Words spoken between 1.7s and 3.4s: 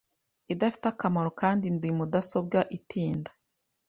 ndi mudasobwa itinda